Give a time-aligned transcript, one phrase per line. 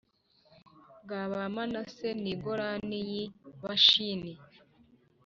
[1.03, 3.23] uw’Abamanase ni Golani y’i
[3.61, 4.33] Bashani.